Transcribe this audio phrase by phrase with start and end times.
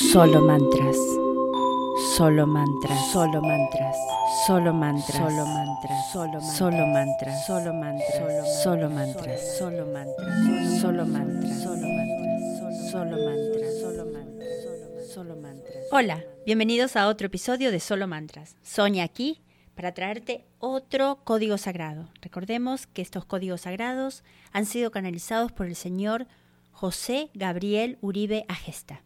[0.00, 0.96] Solo mantras.
[2.16, 3.12] Solo mantras.
[3.12, 3.96] Solo mantras.
[4.46, 5.18] Solo mantras.
[5.18, 6.10] Solo mantras.
[6.10, 7.46] Solo solo mantras.
[7.46, 8.62] Solo mantras.
[8.62, 9.58] Solo mantras.
[9.58, 10.80] Solo mantras.
[10.80, 11.60] Solo mantras.
[11.60, 12.90] Solo mantras.
[12.90, 13.78] Solo mantras.
[13.78, 15.12] Solo mantras.
[15.12, 15.76] Solo mantras.
[15.92, 18.56] Hola, bienvenidos a otro episodio de Solo Mantras.
[18.62, 19.42] Sonia aquí
[19.74, 22.08] para traerte otro código sagrado.
[22.22, 26.26] Recordemos que estos códigos sagrados han sido canalizados por el señor
[26.72, 29.02] José Gabriel Uribe Agesta.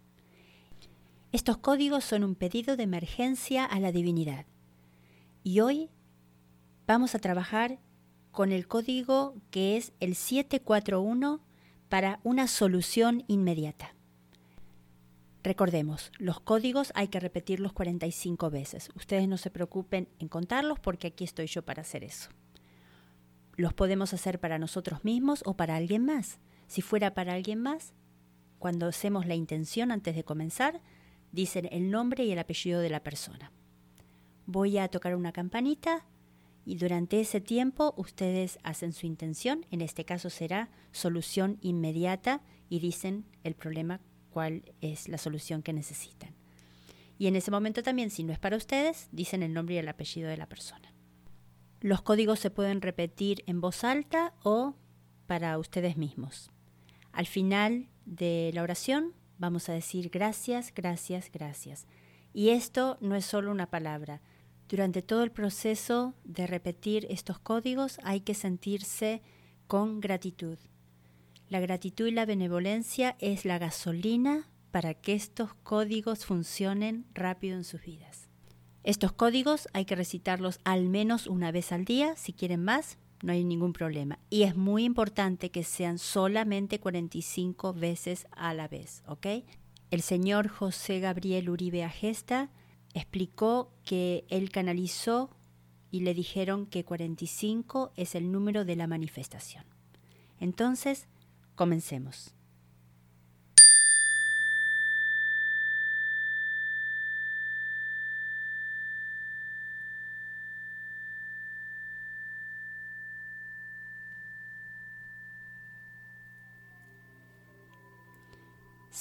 [1.35, 4.47] Estos códigos son un pedido de emergencia a la divinidad.
[5.43, 5.91] Y hoy
[6.87, 7.81] vamos a trabajar
[8.31, 11.41] con el código que es el 741
[11.89, 13.97] para una solución inmediata.
[15.43, 18.91] Recordemos, los códigos hay que repetirlos 45 veces.
[18.95, 22.31] Ustedes no se preocupen en contarlos porque aquí estoy yo para hacer eso.
[23.57, 26.39] Los podemos hacer para nosotros mismos o para alguien más.
[26.69, 27.93] Si fuera para alguien más,
[28.61, 30.81] cuando hacemos la intención antes de comenzar,
[31.35, 33.51] dicen el nombre y el apellido de la persona.
[34.47, 36.07] Voy a tocar una campanita
[36.65, 42.79] y durante ese tiempo ustedes hacen su intención, en este caso será solución inmediata y
[42.79, 46.35] dicen el problema, cuál es la solución que necesitan.
[47.19, 49.89] Y en ese momento también, si no es para ustedes, dicen el nombre y el
[49.89, 50.93] apellido de la persona.
[51.81, 54.75] Los códigos se pueden repetir en voz alta o
[55.27, 56.51] para ustedes mismos.
[57.13, 61.87] Al final de la oración Vamos a decir gracias, gracias, gracias.
[62.33, 64.21] Y esto no es solo una palabra.
[64.69, 69.23] Durante todo el proceso de repetir estos códigos hay que sentirse
[69.67, 70.59] con gratitud.
[71.49, 77.65] La gratitud y la benevolencia es la gasolina para que estos códigos funcionen rápido en
[77.65, 78.29] sus vidas.
[78.83, 82.17] Estos códigos hay que recitarlos al menos una vez al día.
[82.17, 84.19] Si quieren más, no hay ningún problema.
[84.29, 89.27] Y es muy importante que sean solamente 45 veces a la vez, ¿ok?
[89.91, 92.51] El señor José Gabriel Uribe Agesta
[92.93, 95.31] explicó que él canalizó
[95.91, 99.65] y le dijeron que 45 es el número de la manifestación.
[100.39, 101.09] Entonces,
[101.55, 102.34] comencemos.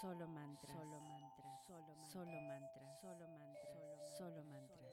[0.00, 0.72] Solo mantras.
[0.72, 1.66] Solo mantras.
[2.12, 3.00] Solo mantras.
[3.02, 3.28] Solo mantras.
[3.28, 4.16] Solo mantras.
[4.16, 4.87] Solo mantras.